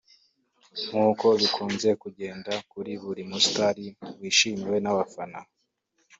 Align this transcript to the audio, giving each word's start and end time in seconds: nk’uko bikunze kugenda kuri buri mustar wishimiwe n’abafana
nk’uko 0.87 1.25
bikunze 1.39 1.89
kugenda 2.01 2.53
kuri 2.71 2.91
buri 3.03 3.23
mustar 3.29 3.75
wishimiwe 4.19 4.77
n’abafana 4.81 5.39